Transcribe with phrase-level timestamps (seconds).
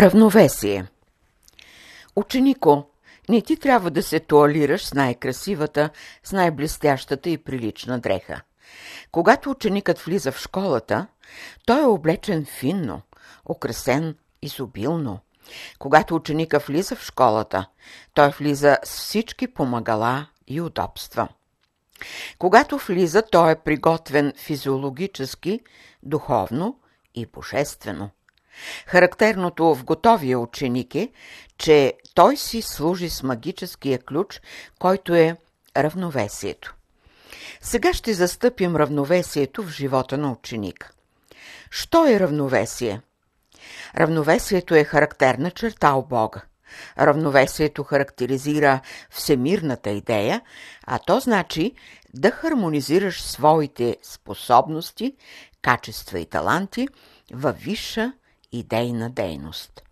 [0.00, 0.86] Равновесие
[2.16, 2.86] Ученико,
[3.28, 5.90] не ти трябва да се туалираш с най-красивата,
[6.24, 8.40] с най-блестящата и прилична дреха.
[9.12, 11.06] Когато ученикът влиза в школата,
[11.66, 13.02] той е облечен финно,
[13.48, 15.18] украсен изобилно.
[15.78, 17.66] Когато ученика влиза в школата,
[18.14, 21.28] той влиза с всички помагала и удобства.
[22.38, 25.60] Когато влиза, той е приготвен физиологически,
[26.02, 26.78] духовно
[27.14, 28.10] и божествено.
[28.86, 31.08] Характерното в готовия ученик е,
[31.58, 34.40] че той си служи с магическия ключ,
[34.78, 35.36] който е
[35.76, 36.74] равновесието.
[37.60, 40.90] Сега ще застъпим равновесието в живота на ученика.
[41.70, 43.00] Що е равновесие?
[43.96, 46.42] Равновесието е характерна черта у Бога.
[46.98, 48.80] Равновесието характеризира
[49.10, 50.40] всемирната идея,
[50.86, 51.72] а то значи
[52.14, 55.14] да хармонизираш своите способности,
[55.62, 56.88] качества и таланти
[57.32, 58.12] във висша
[58.58, 59.82] идейна дейност.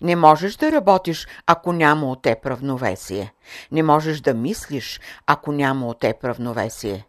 [0.00, 3.32] Не можеш да работиш, ако няма от теб равновесие.
[3.72, 7.06] Не можеш да мислиш, ако няма от теб равновесие.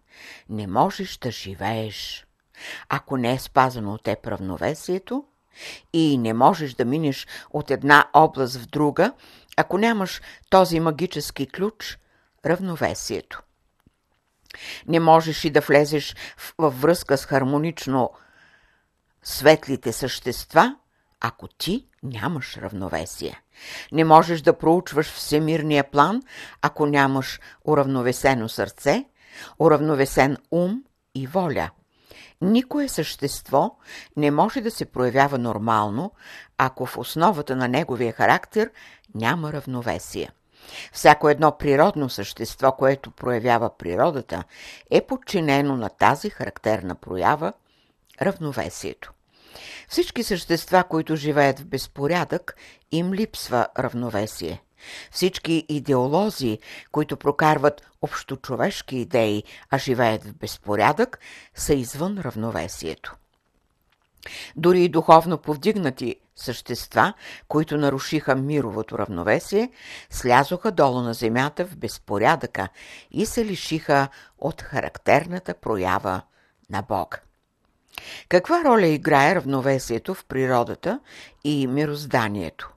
[0.50, 2.26] Не можеш да живееш.
[2.90, 5.24] Ако не е спазано от теб равновесието
[5.94, 9.14] и не можеш да минеш от една област в друга,
[9.58, 11.98] ако нямаш този магически ключ–
[12.46, 13.42] равновесието.
[14.88, 16.16] Не можеш и да влезеш
[16.58, 18.12] във връзка с хармонично
[19.24, 20.76] светлите същества,
[21.22, 23.42] ако ти нямаш равновесие.
[23.92, 26.24] Не можеш да проучваш всемирния план,
[26.62, 29.06] ако нямаш уравновесено сърце,
[29.60, 30.84] уравновесен ум
[31.16, 31.70] и воля.
[32.42, 33.76] Никое същество
[34.18, 36.12] не може да се проявява нормално,
[36.58, 38.72] ако в основата на неговия характер
[39.16, 40.30] няма равновесие.
[40.94, 44.44] Всяко едно природно същество, което проявява природата,
[44.92, 47.54] е подчинено на тази характерна проява–
[48.22, 49.14] равновесието.
[49.90, 52.56] Всички същества, които живеят в безпорядък,
[52.92, 54.62] им липсва равновесие.
[55.12, 56.60] Всички идеолози,
[56.92, 61.20] които прокарват общочовешки идеи, а живеят в безпорядък,
[61.56, 63.16] са извън равновесието.
[64.56, 67.14] Дори и духовно повдигнати същества,
[67.48, 69.72] които нарушиха мировото равновесие,
[70.10, 72.70] слязоха долу на земята в безпорядъка
[73.12, 74.08] и се лишиха
[74.38, 76.22] от характерната проява
[76.70, 77.18] на Бога.
[78.30, 81.00] Каква роля играе равновесието в природата
[81.44, 82.70] и мирозданието?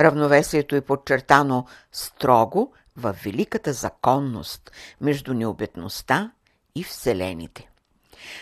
[0.00, 4.70] Равновесието е подчертано строго в великата законност
[5.00, 6.30] между необетността
[6.74, 7.68] и вселените.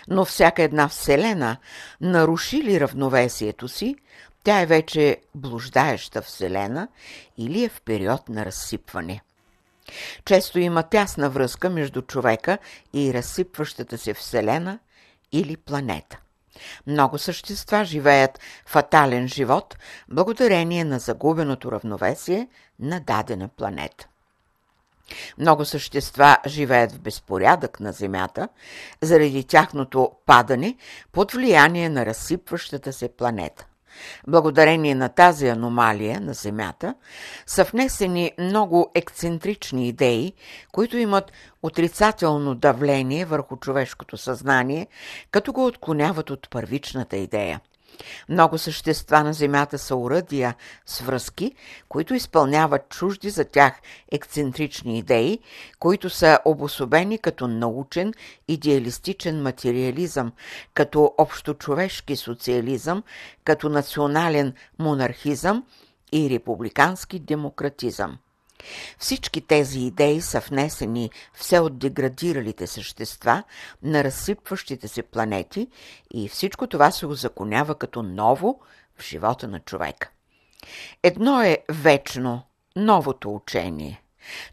[0.09, 1.57] Но всяка една вселена
[2.01, 3.97] наруши ли равновесието си,
[4.45, 6.89] тя е вече блуждаеща вселена
[7.39, 9.21] или е в период на разсипване.
[10.25, 12.59] Често има тясна връзка между човека
[12.93, 14.79] и разсипващата се вселена
[15.34, 16.19] или планета.
[16.87, 19.77] Много същества живеят фатален живот
[20.09, 24.09] благодарение на загубеното равновесие на дадена планета.
[25.39, 28.49] Много същества живеят в безпорядък на Земята
[29.00, 30.77] заради тяхното падане
[31.12, 33.67] под влияние на разсипващата се планета.
[34.28, 36.94] Благодарение на тази аномалия на Земята
[37.47, 40.32] са внесени много ексцентрични идеи,
[40.72, 41.32] които имат
[41.62, 44.87] отрицателно давление върху човешкото съзнание,
[45.31, 47.60] като го отклоняват от първичната идея–
[48.28, 50.55] много същества на Земята са уръдия
[50.87, 51.55] с връзки,
[51.88, 53.81] които изпълняват чужди за тях
[54.12, 55.38] ексцентрични идеи,
[55.78, 58.15] които са обособени като научен,
[58.49, 60.32] идеалистичен материализъм,
[60.75, 63.03] като общочовешки социализъм,
[63.44, 65.65] като национален монархизъм
[66.12, 68.19] и републикански демократизъм.
[68.99, 73.43] Всички тези идеи са внесени все от деградиралите същества
[73.83, 75.69] на разсипващите се планети
[76.15, 78.61] и всичко това се озаконява като ново
[78.99, 80.11] в живота на човека.
[81.03, 82.43] Едно е вечно,
[82.77, 84.03] новото учение.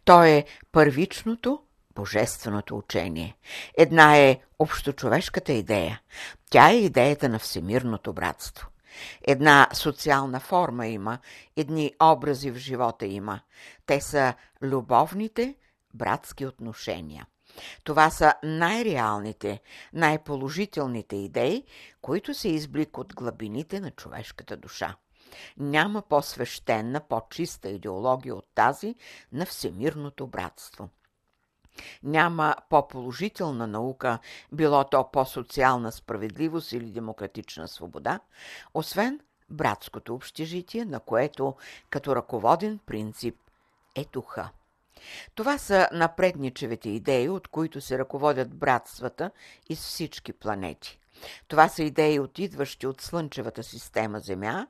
[0.06, 1.60] То е първичното,
[1.96, 3.36] божественото учение.
[3.78, 6.02] Една е общочовешката идея.
[6.50, 8.68] Тя е идеята на всемирното братство.
[9.22, 11.20] Една социална форма има,
[11.56, 13.40] едни образи в живота има.
[13.86, 15.56] Те са любовните
[15.94, 17.26] братски отношения.
[17.84, 19.62] Това са най-реалните,
[19.94, 21.64] най-положителните идеи,
[22.02, 24.96] които се изблик от глъбините на човешката душа.
[25.58, 28.96] Няма по-свещена, по-чиста идеология от тази
[29.32, 30.90] на всемирното братство.
[32.04, 34.20] Няма по-положителна наука,
[34.52, 38.20] било то по-социална справедливост или демократична свобода,
[38.74, 39.20] освен
[39.50, 41.56] братското общежитие, на което
[41.90, 43.36] като ръководен принцип
[43.96, 44.50] е духа.
[45.36, 49.32] Това са напредничевите идеи, от които се ръководят братствата
[49.70, 51.00] из всички планети.
[51.48, 54.68] Това са идеи, отидващи от Слънчевата система Земя,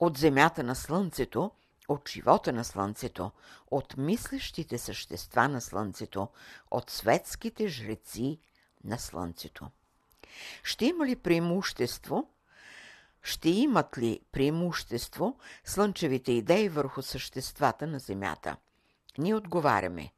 [0.00, 1.50] от земята на Слънцето,
[1.88, 3.30] от живота на Слънцето,
[3.70, 6.28] от мислещите същества на Слънцето,
[6.70, 8.38] от светските жреци
[8.84, 9.70] на Слънцето.
[10.62, 12.28] Ще има ли преимущество?
[13.22, 18.56] Ще имат ли преимущество слънчевите идеи върху съществата на Земята?
[19.18, 20.12] Ние отговаряме.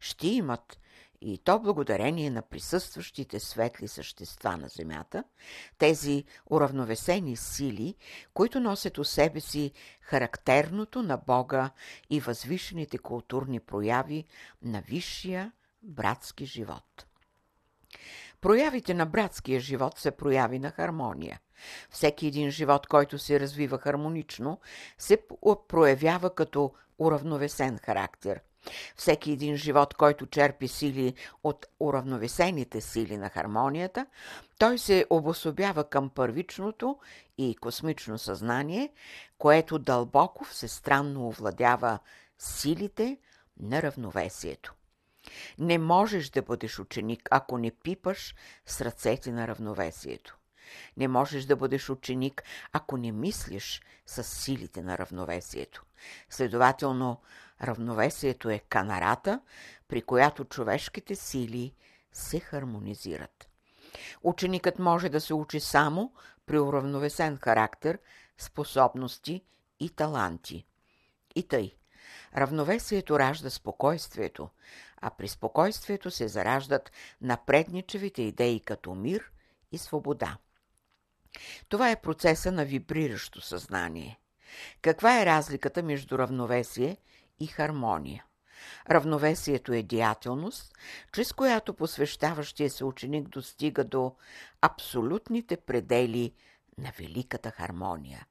[0.00, 0.78] Ще имат
[1.20, 5.24] и то благодарение на присъстващите светли същества на Земята,
[5.78, 7.94] тези уравновесени сили,
[8.34, 11.70] които носят у себе си характерното на Бога
[12.10, 14.24] и възвишените културни прояви
[14.62, 17.06] на висшия братски живот.
[18.40, 21.40] Проявите на братския живот са прояви на хармония.
[21.90, 24.60] Всеки един живот, който се развива хармонично,
[24.98, 25.18] се
[25.68, 28.40] проявява като уравновесен характер.
[28.96, 34.06] Всеки един живот, който черпи сили от уравновесените сили на хармонията,
[34.58, 36.98] той се обособява към първичното
[37.38, 38.92] и космично съзнание,
[39.38, 41.98] което дълбоко всестранно овладява
[42.38, 43.18] силите
[43.60, 44.74] на равновесието.
[45.58, 48.34] Не можеш да бъдеш ученик, ако не пипаш
[48.66, 50.38] с ръцете на равновесието.
[50.96, 52.42] Не можеш да бъдеш ученик,
[52.72, 55.84] ако не мислиш с силите на равновесието.
[56.30, 57.20] Следователно,
[57.62, 59.40] равновесието е канарата,
[59.88, 61.74] при която човешките сили
[62.12, 63.48] се хармонизират.
[64.22, 66.12] Ученикът може да се учи само
[66.46, 67.98] при уравновесен характер,
[68.38, 69.44] способности
[69.80, 70.66] и таланти.
[71.34, 71.74] И тъй.
[72.36, 74.48] Равновесието ражда спокойствието,
[75.00, 79.30] а при спокойствието се зараждат напредничевите идеи като мир
[79.72, 80.36] и свобода.
[81.68, 84.18] Това е процеса на вибриращо съзнание.
[84.82, 86.96] Каква е разликата между равновесие
[87.40, 88.24] и хармония?
[88.90, 90.72] Равновесието е деятелност,
[91.12, 94.14] чрез която посвещаващия се ученик достига до
[94.60, 96.32] абсолютните предели
[96.78, 98.26] на великата хармония.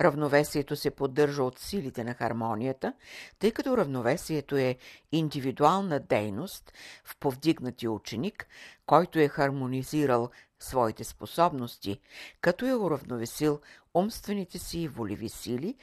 [0.00, 2.92] Равновесието се поддържа от силите на хармонията,
[3.38, 4.76] тъй като равновесието е
[5.12, 6.72] индивидуална дейност
[7.04, 8.48] в повдигнатия ученик,
[8.86, 10.30] който е хармонизирал
[10.60, 12.00] своите способности,
[12.40, 13.60] като е уравновесил
[13.94, 15.76] умствените си и волеви сили,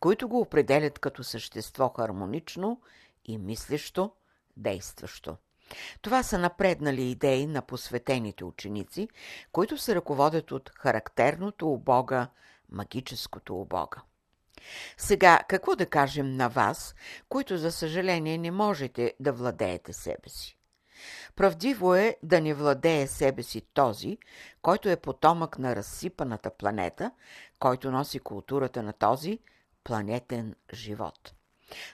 [0.00, 2.80] които го определят като същество хармонично
[3.24, 4.12] и мислещо,
[4.56, 5.36] действащо.
[6.02, 9.08] Това са напреднали идеи на посветените ученици,
[9.52, 12.28] които се ръководят от характерното у Бога
[12.72, 14.02] магическото у Бога.
[14.96, 16.94] Сега, какво да кажем на вас,
[17.28, 20.56] които за съжаление не можете да владеете себе си?
[21.36, 24.18] Правдиво е да не владее себе си този,
[24.62, 27.10] който е потомък на разсипаната планета,
[27.58, 29.38] който носи културата на този
[29.84, 31.34] планетен живот.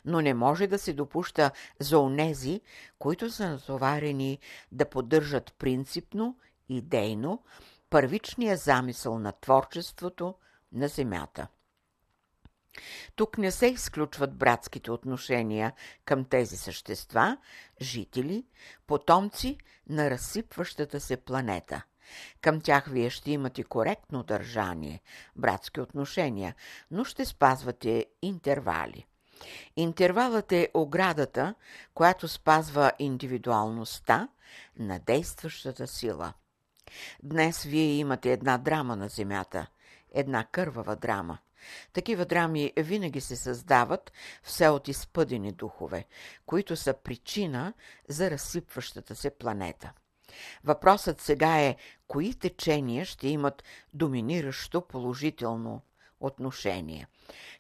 [0.05, 1.51] Но не може да се допуща
[1.81, 2.61] за онези,
[2.99, 4.39] които са натоварени
[4.73, 6.39] да поддържат принципно,
[6.69, 7.43] идейно,
[7.91, 10.35] първичния замисъл на творчеството
[10.73, 11.47] на Земята.
[13.17, 15.73] Тук не се изключват братските отношения
[16.05, 17.37] към тези същества,
[17.81, 18.45] жители,
[18.87, 19.59] потомци
[19.89, 21.83] на разсипващата се планета.
[22.41, 25.03] Към тях вие ще имате коректно държание,
[25.37, 26.55] братски отношения,
[26.91, 29.07] но ще спазвате интервали.
[29.77, 31.55] Интервалът е оградата,
[31.95, 34.29] която спазва индивидуалността
[34.79, 36.33] на действащата сила.
[37.23, 39.67] Днес вие имате една драма на Земята,
[40.15, 41.39] една кървава драма.
[41.93, 46.05] Такива драми винаги се създават все от изпъдени духове,
[46.47, 47.73] които са причина
[48.09, 49.93] за разсипващата се планета.
[50.65, 51.77] Въпросът сега е,
[52.09, 55.83] кои течения ще имат доминиращо положително
[56.21, 57.07] отношение.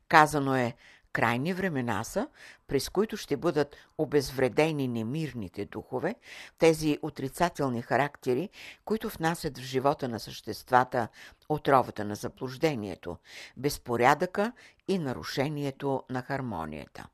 [0.08, 0.76] Казано е,
[1.16, 2.28] крайни времена са,
[2.66, 6.14] през които ще бъдат обезвредени немирните духове,
[6.58, 8.48] тези отрицателни характери,
[8.84, 11.08] които внасят в живота на съществата
[11.48, 13.16] отровата на заблуждението,
[13.56, 14.52] безпорядъка
[14.88, 17.06] и нарушението на хармонията.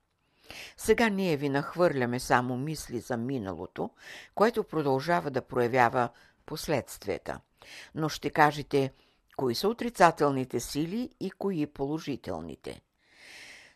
[0.77, 3.91] Сега ние ви нахвърляме само мисли за миналото,
[4.35, 6.09] което продължава да проявява
[6.47, 7.41] последствията.
[7.95, 8.93] Но ще кажете,
[9.37, 12.81] кои са отрицателните сили и кои положителните.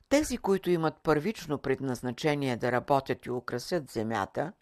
[0.09, 4.53] Тези, които имат първично предназначение да работят и украсят земята,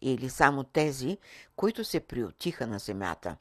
[0.00, 1.18] или само тези,
[1.56, 3.36] които се приотиха на земята.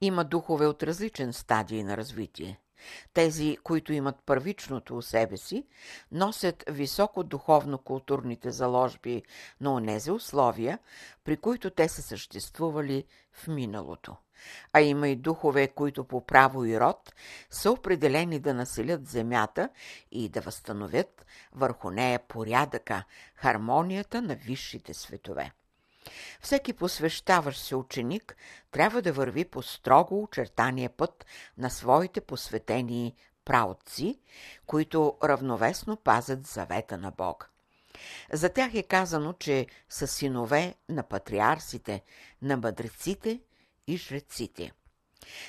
[0.00, 2.60] Има духове от различен стадий на развитие.
[3.12, 5.66] Тези, които имат първичното у себе си,
[6.12, 9.22] носят високо духовно-културните заложби
[9.60, 10.78] на онези условия,
[11.24, 14.16] при които те са съществували в миналото.
[14.72, 17.14] А има и духове, които по право и род
[17.50, 19.68] са определени да населят земята
[20.10, 25.52] и да възстановят върху нея порядъка, хармонията на висшите светове.
[26.40, 28.36] Всеки посвещаващ се ученик
[28.70, 31.26] трябва да върви по строго очертания път
[31.58, 34.20] на своите посветени праотци,
[34.66, 37.50] които равновесно пазят завета на Бог.
[38.32, 42.02] За тях е казано, че са синове на патриарсите,
[42.42, 43.40] на мъдреците
[43.86, 44.72] и жреците.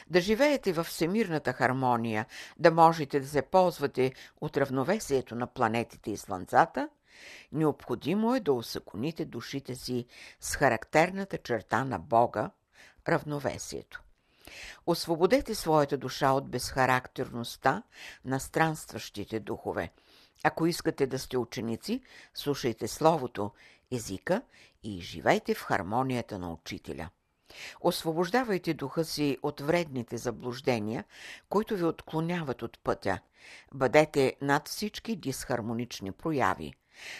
[0.09, 2.25] Да живеете в всемирната хармония,
[2.59, 6.89] да можете да се ползвате от равновесието на планетите и слънцата,
[7.51, 10.05] необходимо е да усъконите душите си
[10.39, 12.51] с характерната черта на Бога–
[13.07, 14.01] равновесието.
[14.85, 17.83] Освободете своята душа от безхарактерността
[18.25, 19.91] на странстващите духове.
[20.43, 22.01] Ако искате да сте ученици,
[22.33, 23.51] слушайте Словото,
[23.91, 24.41] езика
[24.83, 27.09] и живейте в хармонията на учителя.
[27.81, 31.03] Освобождавайте духа си от вредните заблуждения,
[31.49, 33.19] които ви отклоняват от пътя.
[33.73, 36.73] Бъдете над всички дисхармонични прояви.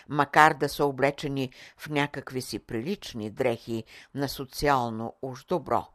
[0.10, 3.84] Макар да са облечени в някакви си прилични дрехи
[4.16, 5.88] на социално уж добро.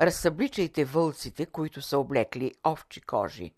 [0.00, 3.52] Разсъбличайте вълците, които са облекли овчи кожи.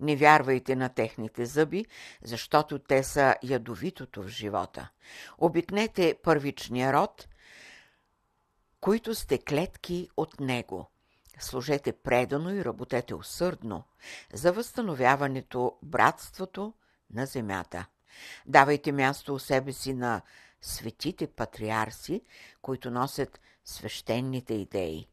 [0.00, 1.86] Не вярвайте на техните зъби,
[2.22, 4.88] защото те са ядовитото в живота.
[5.38, 7.28] Обикнете първичния род
[8.82, 10.90] които сте клетки от Него.
[11.38, 13.84] Служете предано и работете усърдно
[14.32, 16.72] за възстановяването братството
[17.10, 17.86] на земята.
[18.46, 20.22] Давайте място у себе си на
[20.60, 22.22] светите патриарси,
[22.62, 25.08] които носят свещените идеи.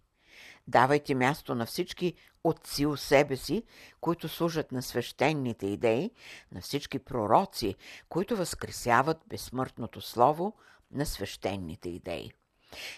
[0.67, 3.63] Давайте място на всички отци у себе си,
[4.01, 6.11] които служат на свещените идеи,
[6.51, 7.75] на всички пророци,
[8.09, 10.53] които възкресяват безсмъртното слово
[10.91, 12.31] на свещените идеи.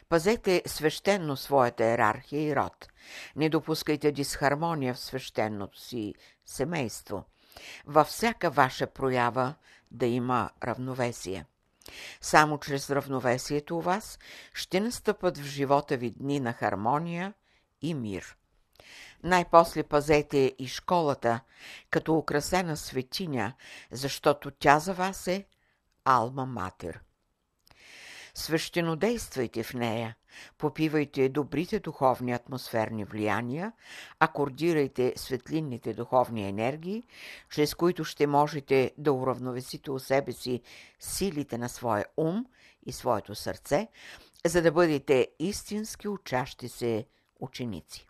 [0.09, 2.87] Пазете свещенно своята иерархия и род.
[3.35, 6.13] Не допускайте дисхармония в свещеното си
[6.45, 7.25] семейство.
[7.85, 9.55] Във всяка ваша проява
[9.91, 11.45] да има равновесие.
[12.21, 14.19] Само чрез равновесието у вас
[14.53, 17.33] ще настъпат в живота ви дни на хармония
[17.81, 18.37] и мир.
[19.23, 21.39] Най-после пазете и школата,
[21.89, 23.53] като украсена светиня,
[23.91, 25.45] защото тя за вас е
[26.05, 26.99] Алма Матер.
[28.35, 30.15] Свещенодействайте в нея,
[30.57, 33.71] попивайте добрите духовни атмосферни влияния,
[34.19, 37.03] акордирайте светлинните духовни енергии,
[37.49, 40.61] чрез които ще можете да уравновесите у себе си
[40.99, 42.45] силите на своя ум
[42.85, 43.87] и своето сърце,
[44.45, 47.05] за да бъдете истински учащи се
[47.39, 48.07] ученици.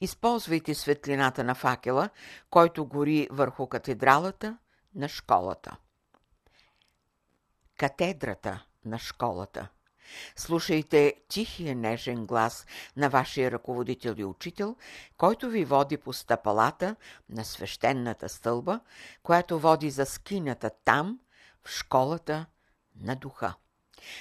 [0.00, 2.08] Използвайте светлината на факела,
[2.50, 4.58] който гори върху катедралата
[4.94, 5.76] на школата
[7.88, 9.68] катедрата на школата.
[10.36, 14.76] Слушайте тихия нежен глас на вашия ръководител и учител,
[15.16, 16.96] който ви води по стъпалата
[17.28, 18.80] на свещената стълба,
[19.22, 21.20] която води за скинята там,
[21.64, 22.46] в школата
[23.00, 23.54] на духа.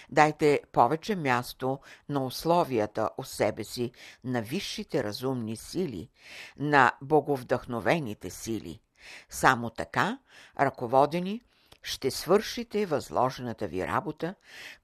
[0.10, 1.80] Дайте повече място
[2.10, 3.92] на условията у себе си,
[4.24, 6.10] на висшите разумни сили,
[6.58, 8.82] на боговдъхновените сили.
[9.30, 10.20] Само така,
[10.60, 11.42] ръководени
[11.84, 14.36] ще свършите възложената ви работа,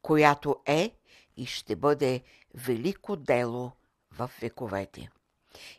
[0.02, 0.96] която е
[1.38, 3.72] и ще бъде велико дело
[4.12, 5.10] в вековете.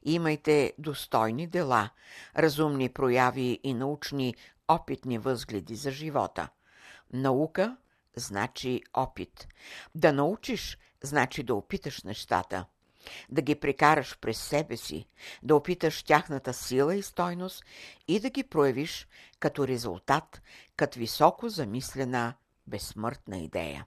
[0.02, 1.90] Имайте достойни дела,
[2.36, 4.34] разумни прояви и научни
[4.68, 6.48] опитни възгледи за живота.
[7.12, 7.76] Наука
[8.16, 9.48] значи опит.
[9.94, 12.66] Да научиш значи да опиташ нещата–
[13.30, 15.06] да ги прекараш през себе си,
[15.42, 17.64] да опиташ тяхната сила и стойност
[18.08, 20.42] и да ги проявиш като резултат,
[20.76, 22.34] като високо замислена
[22.66, 23.86] безсмъртна идея.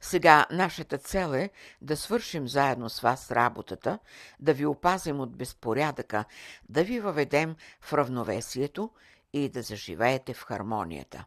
[0.00, 3.98] Сега нашата цел е да свършим заедно с вас работата,
[4.40, 6.24] да ви опазим от безпорядъка,
[6.68, 8.90] да ви въведем в равновесието
[9.32, 11.24] и да заживеете в хармонията.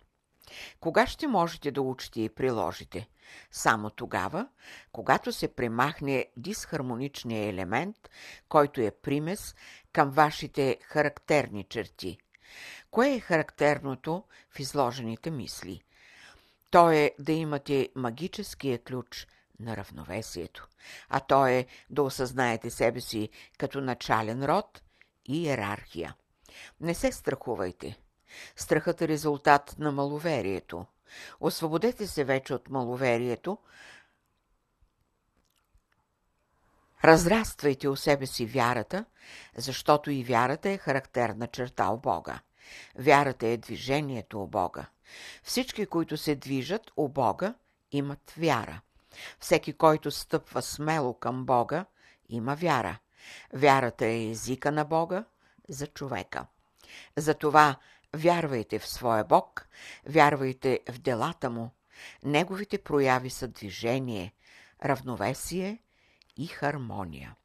[0.79, 3.09] Кога ще можете да учите и приложите?
[3.51, 4.47] Само тогава,
[4.91, 7.97] когато се премахне дисхармоничния елемент,
[8.49, 9.55] който е примес
[9.93, 12.17] към вашите характерни черти.
[12.91, 15.81] Кое е характерното в изложените мисли?
[16.71, 19.27] То е да имате магическия ключ
[19.59, 20.67] на равновесието,
[21.09, 24.81] а то е да осъзнаете себе си като начален род
[25.25, 26.15] и иерархия.
[26.81, 27.97] Не се страхувайте.
[28.55, 30.85] Страхът е резултат на маловерието.
[31.39, 33.57] Освободете се вече от маловерието.
[37.03, 39.05] Разраствайте у себе си вярата,
[39.55, 42.39] защото и вярата е характерна черта у Бога.
[42.95, 44.85] Вярата е движението у Бога.
[45.43, 47.53] Всички, които се движат у Бога,
[47.91, 48.81] имат вяра.
[49.39, 51.85] Всеки, който стъпва смело към Бога,
[52.29, 52.99] има вяра.
[53.53, 55.25] Вярата е езика на Бога
[55.69, 56.45] за човека.
[57.17, 57.75] Затова
[58.13, 59.67] Вярвайте в своя Бог,
[60.05, 61.71] вярвайте в делата му.
[62.23, 64.33] Неговите прояви са движение,
[64.85, 65.79] равновесие
[66.37, 67.35] и хармония.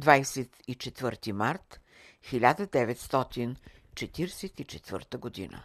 [0.00, 1.80] 24 март
[2.24, 5.64] 1944 година